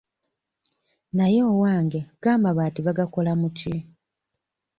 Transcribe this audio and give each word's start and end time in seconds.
Naye 1.17 1.39
owange 1.51 1.99
go 2.21 2.27
amabaati 2.35 2.79
bagakola 2.87 3.31
mu 3.41 3.49
ki? 3.57 3.73